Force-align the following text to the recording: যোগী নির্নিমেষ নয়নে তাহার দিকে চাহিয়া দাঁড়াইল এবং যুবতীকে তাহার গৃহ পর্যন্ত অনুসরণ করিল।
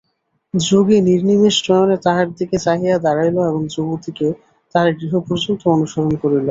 যোগী 0.53 0.97
নির্নিমেষ 1.01 1.57
নয়নে 1.65 1.97
তাহার 2.05 2.27
দিকে 2.37 2.57
চাহিয়া 2.65 2.97
দাঁড়াইল 3.05 3.37
এবং 3.49 3.61
যুবতীকে 3.73 4.27
তাহার 4.75 4.89
গৃহ 4.99 5.13
পর্যন্ত 5.27 5.61
অনুসরণ 5.75 6.13
করিল। 6.21 6.37